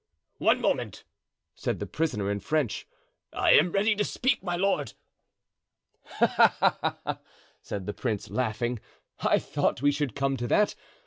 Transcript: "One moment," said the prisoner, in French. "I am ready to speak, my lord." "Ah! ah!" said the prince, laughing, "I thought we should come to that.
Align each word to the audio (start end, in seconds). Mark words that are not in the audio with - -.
"One 0.39 0.61
moment," 0.61 1.03
said 1.53 1.77
the 1.77 1.85
prisoner, 1.85 2.31
in 2.31 2.39
French. 2.39 2.87
"I 3.33 3.51
am 3.51 3.71
ready 3.71 3.95
to 3.97 4.03
speak, 4.03 4.41
my 4.41 4.55
lord." 4.55 4.93
"Ah! 6.19 6.97
ah!" 7.05 7.19
said 7.61 7.85
the 7.85 7.93
prince, 7.93 8.31
laughing, 8.31 8.79
"I 9.19 9.37
thought 9.37 9.83
we 9.83 9.91
should 9.91 10.15
come 10.15 10.37
to 10.37 10.47
that. 10.47 10.73